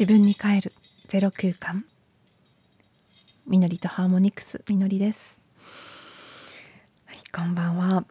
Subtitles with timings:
[0.00, 0.72] 自分に帰る。
[1.08, 1.84] ゼロ空間。
[3.46, 4.64] みのりとハーモニクス。
[4.66, 5.42] みのりです、
[7.04, 8.06] はい、こんばんは。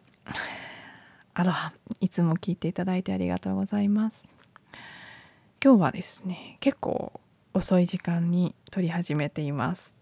[1.34, 1.72] アロハ。
[1.98, 4.28] いつも聞いていただいてありがとうございます。
[5.60, 7.20] 今日はですね結構
[7.54, 9.96] 遅い時間に撮り始めています。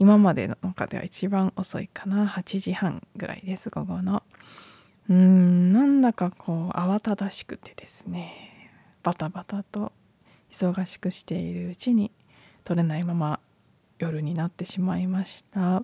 [0.00, 2.26] 今までの中では一番遅いかな。
[2.26, 4.24] 8時半ぐらいです午後の。
[5.08, 8.72] うーんなんだかこう慌ただしくてですね。
[9.04, 9.92] バタバタと
[10.50, 12.10] 忙しくしているうちに
[12.64, 13.40] 取れないまま
[13.98, 15.82] 夜になってしまいました。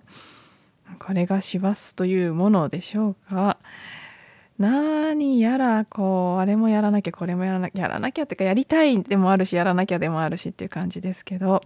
[0.99, 3.57] これが師走というものでしょうか？
[4.59, 11.63] 何やらこうあれもやらなきゃこれもやらなきゃやらなきゃってかやりたいでもあるしやらなきゃでもあるしっていう感じですけど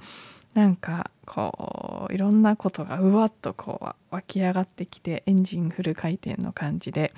[0.53, 7.11] なんかこういろんなことがうわっとこう湧き上がってきてエンジンフル回転の感じで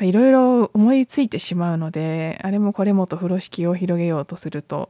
[0.00, 4.88] いろいろ思いついてしまうのであれもこれもと風呂敷を広げようとすると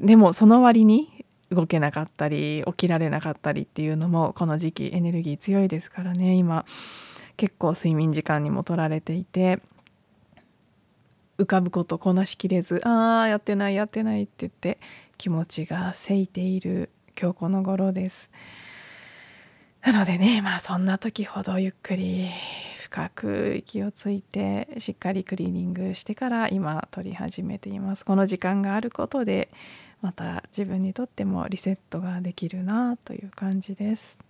[0.00, 6.64] でもその割に動けなかったり起きられなかったりっていうのもこの時期エネルギー強いですからね今
[7.36, 9.60] 結構睡眠時間にも取られていて
[11.38, 14.78] 浮かぶことこなしきれずああやってないやってないって言って
[15.18, 16.90] 気持ちがせいている
[17.20, 18.30] 今日この頃です。
[19.82, 22.30] なのでねまあそんな時ほどゆっくり
[22.94, 28.04] 深く息をついてしっかりクリーニングしてから今撮り始めています。
[28.04, 29.48] この時間があることで
[30.00, 34.20] また自分にとってもリセットができるなという感じです。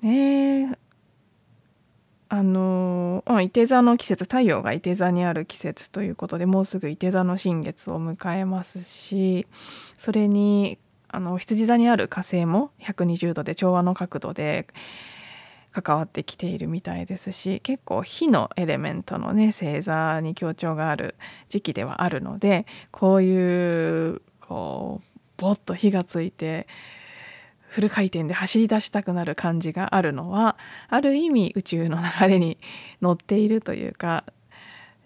[0.00, 0.76] ね
[2.28, 9.46] あのいて座の季節太陽がいて座にある季節ということでもうすぐいて座の新月を迎えますし
[9.96, 14.66] それにあの羊座にある火星も120度で調和の角度で
[15.82, 21.16] 関わってきているみたいですし結構火のエレメントのね星座に強調がある
[21.48, 26.66] 時期ではあるのでこういうこうボッと火がついて
[27.68, 30.56] フル回転で走り出したくなる感じがあるのは
[30.88, 32.58] ある意味宇宙の流れに
[33.02, 34.24] 乗っているというか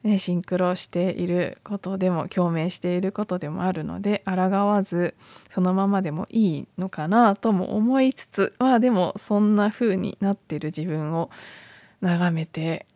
[0.03, 4.33] ね、シンクロしていることでも共鳴していることでもあるので抗
[4.67, 5.15] わず
[5.51, 11.31] そのままでもいいのかなとも思いつつまあでもそんな風になってる自分を
[12.01, 12.87] 眺めて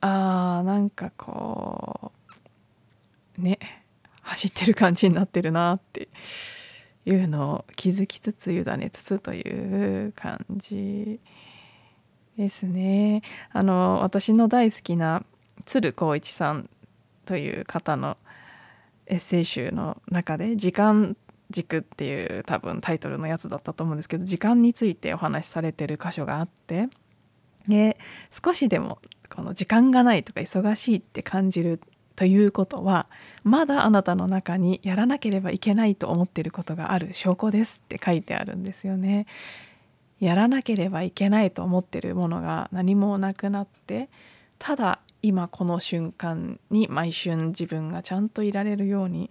[0.00, 2.10] あーなんかこ
[3.38, 3.60] うね
[4.22, 6.08] 走ってる感じになってるなって
[7.06, 11.20] いうのを気づきつつ委ねつつという感じ
[12.36, 13.22] ですね。
[13.52, 15.22] あの私の大好きな
[15.68, 16.70] 鶴光一さん
[17.26, 18.16] という方の
[19.06, 21.14] エッセイ集の中で「時間
[21.50, 26.88] 軸」っていう多分タイトルのやつだったと思うんですけど時間についてお話しされてる箇所があって
[27.68, 27.98] で
[28.42, 31.80] 少しでもこの時間がないとか忙しいって感じる
[32.16, 33.06] ということは
[33.44, 39.26] まだあなたの中にやらなければいけないと思っていることがある証拠ですって書いてあるんですよね。
[40.18, 44.08] やらなければいけないと思ってるものが何もなくなって
[44.58, 49.30] ただ今この瞬間に毎春自分がちゃんといられるように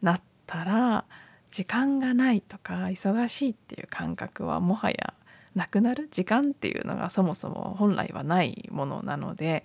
[0.00, 1.04] なったら
[1.50, 5.14] 時間がないとか忙しいっていう感覚はもはや
[5.54, 6.08] なくなる？
[6.10, 9.64] 時間っていうのがそもそも本来はないものなので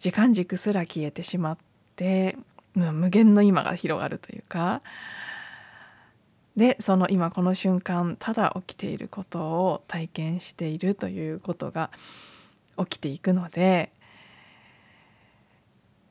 [0.00, 1.58] 時間軸すら消えてしまっ
[1.94, 2.36] て
[2.74, 4.82] 無限の今が広がるというか
[6.56, 11.90] でその今この瞬間ただ起きていることを体験しているということが
[12.78, 13.92] 起きていくので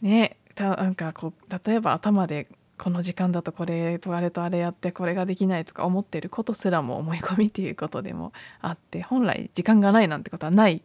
[0.02, 10.82] ねなんかこう例えば頭でこの時間だとこれとあれとあれやってこれができないとか思ってることすらも思い込みっていうことでもあって本来時間がないなんてことはない。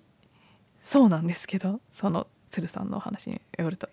[0.81, 3.89] そうなんですけどその鶴さんのお話によると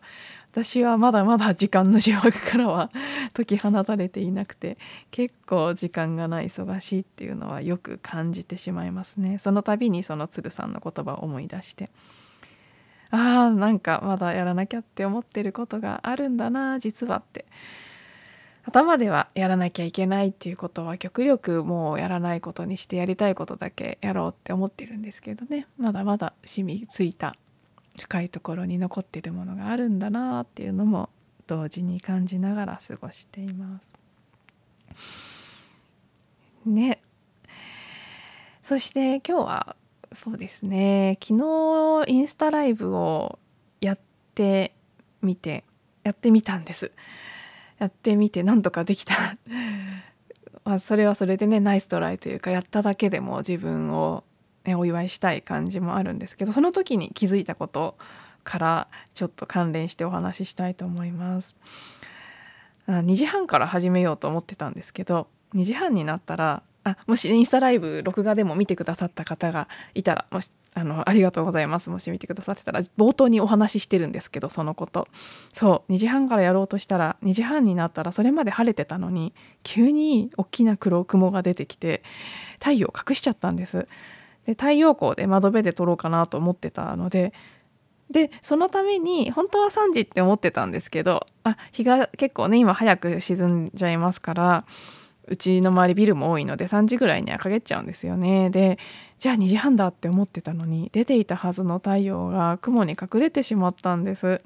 [0.51, 2.91] 私はまだまだ時間の呪縛からは
[3.33, 4.77] 解き放たれていなくて
[5.09, 9.39] 結構時間がない忙しいっていうのはよく感じてしまいますね。
[9.39, 11.89] その度にその鶴さんの言葉を思い出して。
[13.11, 17.45] あーなんかまだやらなきゃって思ってることがあるんだな実はって。
[18.63, 25.67] 頭ではやらなきゃいけないっていうことは極力もうやらないことにしてやりたいことだけやろうって思ってるんですけどね。
[25.77, 27.35] まだまだ染みついた
[27.99, 31.09] 深いところに残ってるものがあるんだなっていうのも
[31.47, 33.95] 同時に感じながら過ごしています。
[36.65, 37.01] ね。
[38.61, 39.75] そして今日は
[40.13, 41.17] そうですね。
[41.21, 41.37] 昨
[42.05, 43.39] 日インスタライブを
[43.79, 43.99] やっ
[44.35, 44.73] て
[45.21, 45.63] みて
[46.03, 46.91] やってみたんです。
[47.79, 49.13] やってみてなんとかできた。
[50.65, 54.23] まあそれはそれでねナイストライというかやっただけでも自分を、
[54.65, 57.97] ね、お祝いしたい感じもあるんですけどその時に気づいたこと
[58.43, 61.55] からちょっと関連してお話ししたいと思います。
[62.87, 71.89] 2時半から始めようと思ってたんですけど2時半になったらあもしインスタライブ録画でも見てくださった方がいたらもしあのありがとうございます。
[71.89, 75.07] もし見てくださってたら冒頭にお話ししてるんですけどそのこと。
[75.53, 79.33] そう2時半からやろうとしたら2時半になったらそれまで晴れてたのに
[79.63, 82.03] 急に大きな黒雲が出てきて
[82.59, 83.87] 太陽隠しちゃったんです。
[84.45, 87.33] で太陽光で窓辺で撮ろうかなと思ってたので
[88.09, 94.65] でそのために本当は3時って思ってたんですけどあ日が結構ね今早く沈んじゃいますから
[95.31, 98.49] うちの周りビルも多いので3時ぐらいには陰っちゃうんですよね。
[98.49, 98.77] で
[99.17, 104.41] じゃあ2時半だって思ってたのに出ていたはずの太陽が雲に隠れてしまったんです。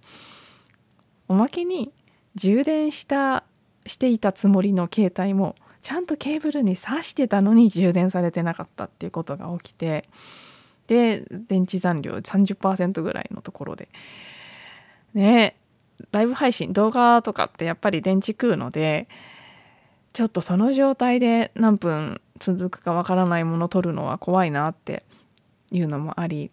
[1.28, 1.92] おまけに
[2.36, 3.44] 充電した
[3.88, 10.08] していたつもりの携帯もちゃんとケーブルに挿してたのに充電されてなかったっていうことが起きて
[10.86, 13.90] で電池残量30%ぐらいのところで。
[15.16, 15.56] ね
[16.12, 19.08] ライブ配信動画とかってやっぱり電池食うので
[20.16, 25.04] ちょっとその状態で何分続くかわからないものを撮るのは怖いなって
[25.72, 26.52] いうのもあり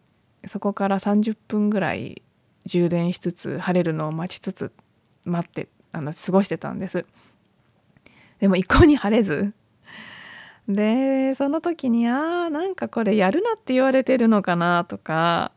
[0.48, 2.22] そこから30分ぐらい
[2.66, 4.72] 充電しつつ晴れるのを待ちつつ
[5.24, 7.06] 待ってあの過ごしてたんです。
[8.40, 9.52] でも一向に晴れず。
[10.68, 15.52] でその時にあーなんかこれやるなって言われてるのかなとか。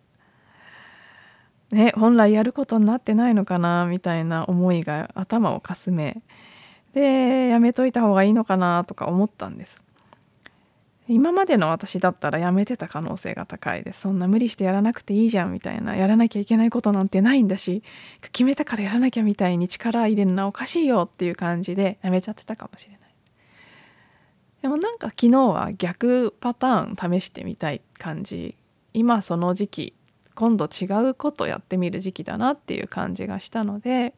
[1.72, 6.22] ね本来やることになってないのかなみたいな思いが頭をかすめ
[6.96, 9.84] でやめといた方がいいのかなとか思ったんです。
[11.08, 14.02] 今までの私だったらやめてた可能性が高いです。
[14.02, 17.84] そんな無理してやらなくていいじゃんみたいなやらなきゃいけないことなんてないんだし
[18.32, 23.00] 決めたからやらなきゃみたいに力入れるのはおかしいよっていう感じでやめちゃってたかもしれない。
[24.64, 28.56] でもなんか昨日は逆パターン試してみたい感じ。
[28.94, 29.94] 今その時期
[30.34, 34.16] 今度違うことやってみる時期だなっていう感じがしたので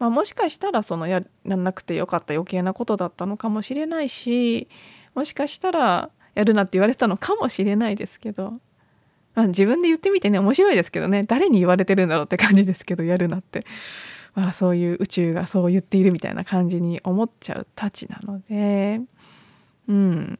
[0.00, 4.66] まあ、もしかしたらそのやらなくてよかった余計なことだったのかもしれないし
[5.14, 8.54] もしかしたらやるなって言われてたのかもしれないですけど、
[9.34, 13.66] まあ、自分で言ってみてね面白いですけどね誰に言われてるんだろうって感じですけどやるなって、
[14.34, 19.02] まあ、そういう宇宙がそう言っているみたいな感じに思っちゃうたちなので
[19.86, 20.38] うん。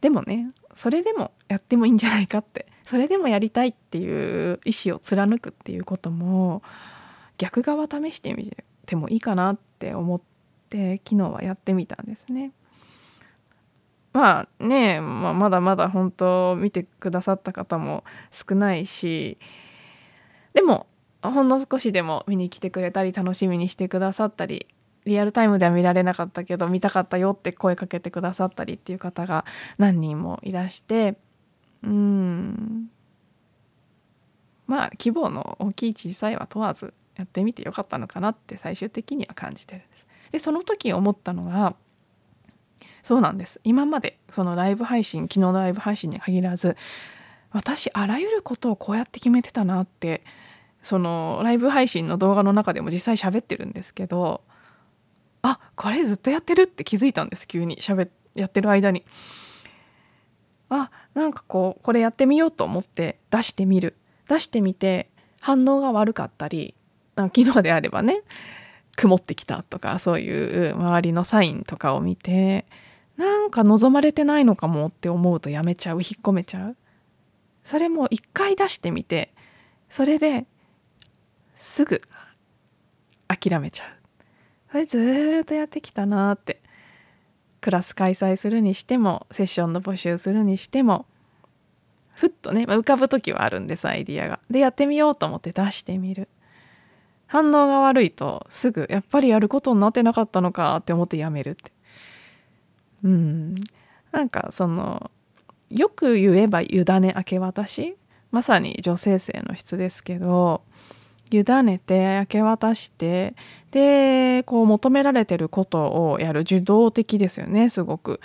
[0.00, 2.66] でもねそれでもやってもいいんじゃないかって。
[2.82, 6.62] それでもやりたいっていう意思を貫くっていうことも
[7.38, 10.20] 逆側試してみててもいいかなって思っ
[10.68, 12.52] て昨日はやってみたんですね。
[14.12, 19.38] まあね、まあ、まだまだ本当見てくださった方も少ないし
[20.52, 20.86] でも
[21.22, 24.66] ほんの少しでも見に来てくれたり楽しみにしてくださったり
[25.06, 29.46] リアルタイムでは見られなかったけど見たかったよって声かけてくださったりっていう方が
[29.78, 31.16] 何人もいらして
[31.82, 32.90] うん
[34.66, 40.06] まあ規模の大きい小さいは問わずやってみてよかったのかなって最終的には感じてるんです。
[40.30, 41.74] でその時思ったのが
[43.02, 46.76] そうなんです今までそのライブ配信昨日のライブ配信に限らず
[47.50, 50.24] 私あらゆることをこうやって決めてたなって
[50.82, 54.42] そのライブ配信の動画の中でも実際喋ってるんですけど
[55.42, 59.04] あこれずっとやってるって気づいたんです急に喋やってる間に。
[60.70, 63.94] あなんかこうこれやってみようと思って出してみる
[64.26, 66.74] 出してみて反応が悪かったり
[67.16, 68.22] 昨日であればね
[68.96, 72.66] 曇ってきたとかそういう周りのサインとかを見て
[73.16, 76.76] なんか望まれてないのかもって思うとやめちゃう引っ込めちゃう
[77.62, 79.32] それも一回出してみて
[79.88, 80.46] それで
[81.54, 82.02] すぐ
[83.28, 83.88] 諦めちゃう
[84.72, 86.60] それずっとやってきたなって
[87.60, 91.06] クラス開催するにしてもセッションの募集するにしても
[92.14, 94.40] ふっとね、まあ、浮かぶ時はあるんですアイディアが。
[94.50, 96.28] でやってみようと思って出してみる。
[97.32, 101.72] 反応が悪いとすぐやっぱりやることになってなかったのかって思ってやめるって。
[103.04, 103.54] うん。
[104.10, 105.10] なんかその
[105.70, 107.96] よく言えば委ね明け渡し。
[108.32, 110.60] まさに女性性の質ですけど
[111.30, 113.34] 委ねて明け渡して
[113.70, 116.40] でこう求められてることをやる。
[116.40, 118.20] 受動的ですよねすごく。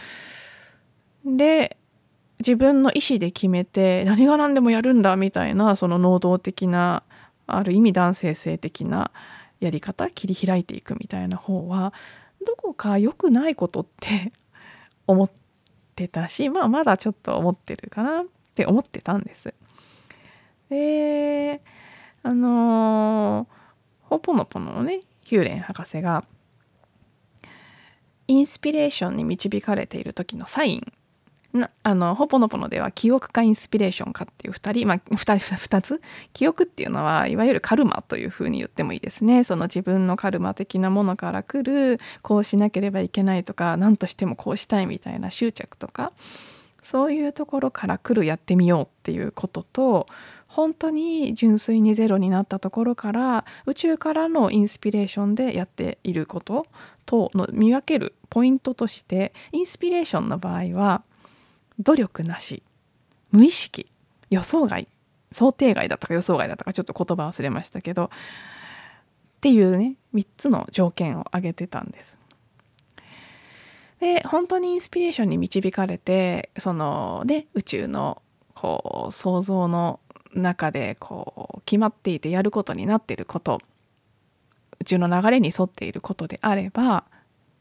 [1.25, 1.77] で
[2.39, 7.03] 自分の意思で決めて何が何でもやるんだみたいなその能動的な
[7.48, 9.12] ある意味男性性的な
[9.60, 11.94] やり方切り開いていくみたいな方は
[12.46, 14.32] どこか良くないことって
[15.08, 15.32] 思っ
[15.96, 19.54] てたしまあまだちょっと思ってるかなって思ってたんです。
[20.70, 21.62] で
[22.24, 23.48] あのー、
[24.04, 26.25] ほぽのぽのねヒューレン博士が
[28.27, 30.94] インスピレーションに導かれている時のサイン
[31.57, 36.01] なあのホポノポノでは記憶かインスピレーションかっていう2人、まあ、2, 2つ？
[36.33, 39.43] 記憶っていうのはいわゆるカルマというふうに言ってもいいですね。
[39.43, 46.11] その自分のカルマ的なものから来るこうしなければいけないとか何としてもこうしたいみたいな執着とか
[46.83, 50.07] そういうところから来るやってみようっていうことと
[50.47, 56.65] 本当に純粋にゼロになったところから宇宙からのインスピレーションでやっていること
[57.05, 61.03] との見分けるポイントとしてインスピレーションの場合は
[61.79, 62.63] 努力なし
[63.31, 63.91] 無意識
[64.29, 64.88] 予想外
[65.31, 68.10] 想定外だったか予想外だったかちょっと言葉忘れましたけどっ
[69.41, 72.17] ていうね3つの条件を挙げてたんです。
[74.00, 78.22] で本当にインスピレーションに導かれてそのね宇宙の
[78.53, 80.00] こう想像の
[80.34, 83.60] 中でこう決まっていてやることになっていること
[84.79, 87.05] 宇宙の流れに沿っていることであれば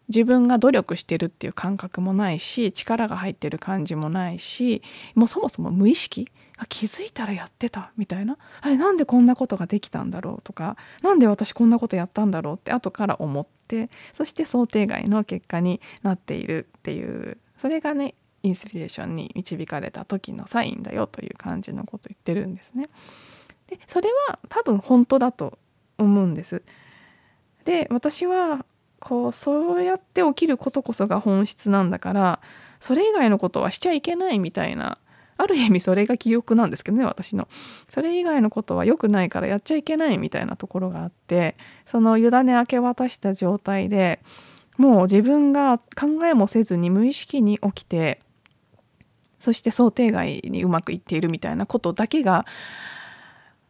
[0.08, 4.82] 自分が努力してるっていう感覚もないし力が入ってる感じもないし
[5.14, 22.88] もうそもそも無意識が気づいたらやってたみたいなあれなんでこんなことができたんだろうとか何で私こんなことやったんだろうって後から思ってそして想定外の結果になっているっていうそれがねインスピレーションに導かれた時のサインだよという感じのことを言ってるんですね。
[23.66, 25.58] でそれは多分本当だと
[25.98, 26.62] 思うんです。
[27.64, 28.64] で私は
[29.00, 32.40] こうそうやって起きることこそが本質なんだから
[32.80, 34.98] それ以外のことはしちゃいけないみたいな
[35.38, 37.48] ある意味それが記憶なんですけどね私の
[37.88, 44.20] それ以外のことは良くないからやっちゃいけないみたいなところがあってその委ね明け渡した状態で
[44.78, 48.20] もう自分が考えもせずに無意識に起きて
[49.38, 52.46] そして想定外にうまくいっているみたいなことだけが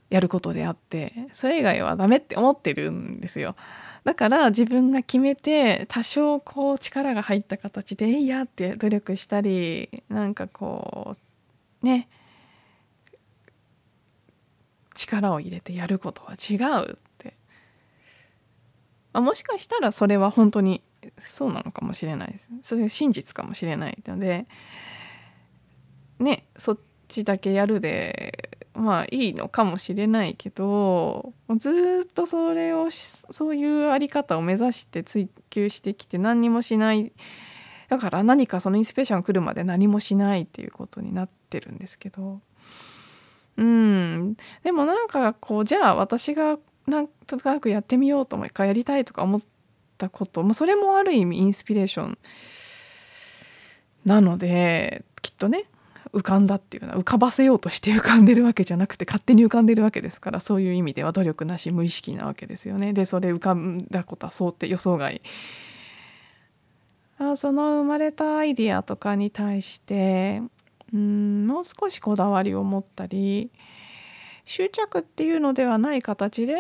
[0.09, 3.57] やることであってそれ以外はダメって思ってるんですよ。
[4.07, 11.17] だから自分が決めて多少こう力が入った形で「いや」って努力したりなんかこ
[11.83, 12.09] うね
[14.95, 17.35] 力を入れてやることは違うって、
[19.13, 20.83] まあ、もしかしたらそれは本当に
[21.19, 22.49] そうなのかもしれないです。
[22.63, 24.47] それが真実かもしれないので
[26.21, 37.13] ねそっちだけやるでまあいいのかもしれないけどずっとそれをそういうあり方を目指して追求してきて何にもしない。
[37.89, 42.41] だから何かそのインスピレーションが来るまで何もしないっていうことになってるんですけど。
[43.57, 44.37] うん。
[44.63, 49.41] でもなんかこうじゃあ私がなんとなくやってみようともう一回やりたいとか思っ
[49.99, 52.19] たこともそれもある意味インスピレーション
[54.05, 55.65] なのできっとね。
[56.13, 62.93] 浮かんだっていうのは浮かばせようとして浮かんでるわけじゃなくて勝手に浮かんでるわけですからそういう意味では努力なし無意識なわけですよね。
[62.93, 65.21] でそれ浮かんだことは想定予想外。
[67.19, 70.43] あその生まれたアイディアとかに対して
[70.93, 73.51] うんもう少しこだわりを持ったり
[74.45, 76.57] 執着っていうのではない形で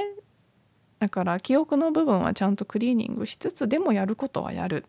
[0.98, 4.86] だから記憶の部分はちゃんとクリーニングしつつでもやることはやる。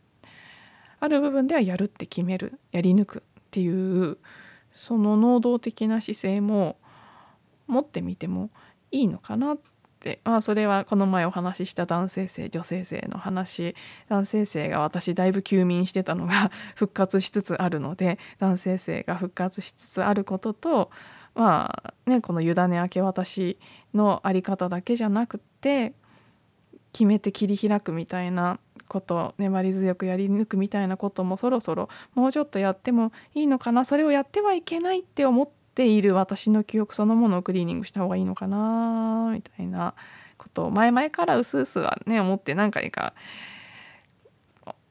[0.99, 2.59] ある部分ではやるって決める。
[2.71, 3.21] やり抜くっ
[3.51, 4.17] ていう
[4.77, 6.77] その能動的な姿勢も
[7.65, 8.51] 持ってみても
[8.91, 10.21] いいのかなって。
[10.23, 13.75] まあそれはこの前お話しした男性性女性性の話
[14.09, 20.91] 男性性が私だいぶ休眠してたのが 復活しつつあるので男性性が復活しつつあることと
[21.33, 23.57] まあねこの委ね明け渡し
[23.95, 25.93] の在り方だけじゃなくって
[26.97, 39.93] 決めて切り開くみたいなこと粘り強くやり抜くみたいなこともそろそろもうちょっとやってもいいのかなそれをやってはいけないって思っている私の記憶そのものをクリーニングした方がいいのかなみたいな
[40.39, 43.13] ことを前々からうすうすはね思って何回か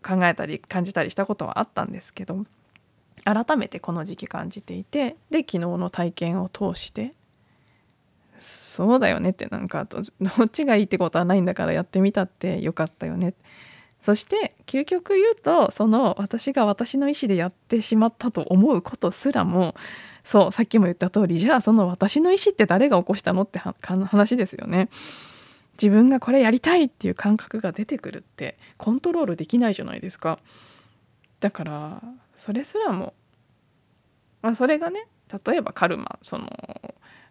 [0.06, 2.46] 考えたり感じたりしたことはあったんですけど
[3.25, 7.14] 改めてこの時期感じていてで昨日の体験を通して
[8.38, 13.34] そうだよねってなんかどっちがいいってことはないんだからやってみたってよかったよね
[14.00, 19.74] そして究極言うとその私が私の意思でやってしまったと思うことすらも
[20.22, 24.88] そうさっきも言った通りじゃあその私の意思って誰が起こしたのって話ですよね。
[25.80, 30.40] 自分がこれやりたいっていう感覚が出てくるってコントロールできないじゃないですか。
[31.38, 32.02] だから
[32.34, 33.14] それすらも、
[34.42, 35.06] まあ、それがね
[35.46, 36.65] 例えばカルマその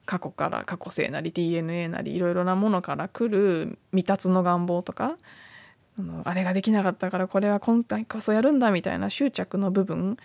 [0.05, 5.17] 過去から過去性なり DNA なりいろいろなものから来る未達の願望とか
[5.99, 10.17] あのあれができなかったからこれは今回こそやるんだみたいな執着の部分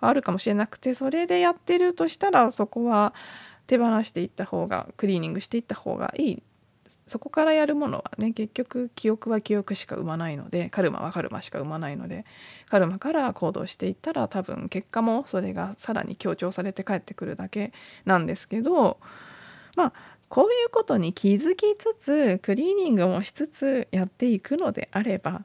[0.00, 3.14] はあるかもしれなくてそれでやってるとしたらそこは
[3.66, 6.42] 手放していった方がクリーニングしていった方がいい
[7.06, 12.24] そこからやるものはね結局記憶は記憶しか生まないのでカルマはカルマしか生まないので
[12.68, 17.72] カルマから行動していったら多分結果もそれがさらに強調されて帰ってくるだけ
[18.06, 18.98] なんですけど
[19.76, 19.92] まあ
[20.28, 25.42] こういうことに気づきつつクリーニングもしつつやっていくのであれば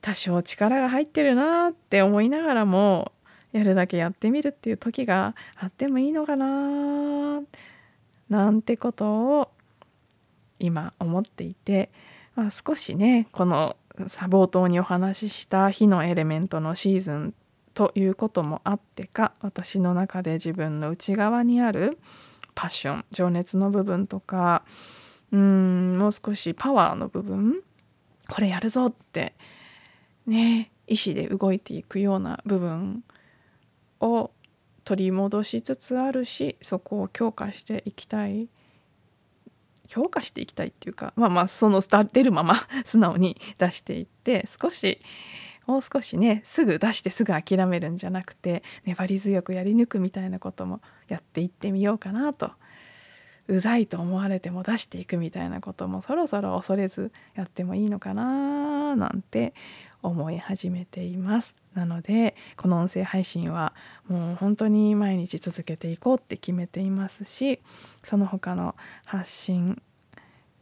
[0.00, 3.12] 多少力が入ってるなって思いながらも
[3.52, 7.40] やるだけやってみるっていう時があってもいいのかな
[8.28, 9.50] なんてことを
[10.58, 11.90] 今思っていて、
[12.34, 17.34] まあ、少しねこの冒頭にお話しした火のエレメントのシーズン
[17.74, 21.98] ということもあってか私の中で自分の内側にある
[22.54, 24.64] パッション情熱の部分とか
[25.32, 27.62] うんもう少しパワーの部分
[28.28, 29.34] これやるぞって
[30.26, 33.04] ね意志で動いていくような部分
[34.00, 34.30] を
[34.84, 38.48] 取り戻しつつあるしそこを強化していきたい
[39.88, 45.00] 強化していきたいっていうかまあまあその出るまま 素直に出していって少し
[45.66, 52.52] もう少しねすぐ出してすぐ諦めるんじゃなくて粘り強くやり抜くみたいなこともやっていってみようかなと
[53.48, 59.54] うざいと思われても出していくみたいなこともそろそろ恐れずやってもいいのかななんて
[60.02, 61.54] 思い始めています。
[61.74, 63.72] なのでこの音声配信は
[64.08, 67.60] もう本当に毎日続けていこうって決めていますし
[68.02, 68.74] その他の
[69.04, 69.80] 発信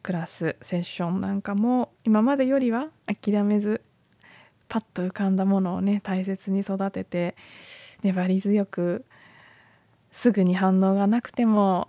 [0.02, 3.82] クラスセッションなんかも今までよりは諦めず
[4.68, 7.34] パッと浮かんだものをね大切に育てて
[8.02, 9.04] 粘り強く
[10.12, 11.88] すぐに反応がなくても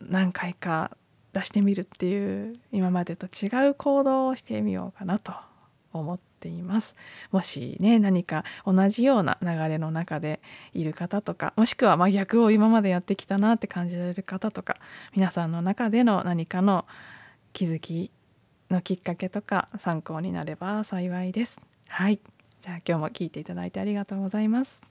[0.00, 0.96] 何回か
[1.32, 5.32] 出してみるっていう今までと違う行動をしてみようかなと
[5.92, 6.96] 思ってています。
[7.30, 10.40] もしね何か同じような流れの中で
[10.72, 14.76] いる方とかもしくは真逆を今までやってきたなって感じられる方とか
[15.14, 16.86] 皆さんの中での何かの
[17.52, 18.10] 気づき
[18.70, 21.60] のきっかけとか参考になれば幸いです。
[21.88, 22.20] はい。
[22.60, 24.82] じゃあ今日も聞いていただいてありがとうございます。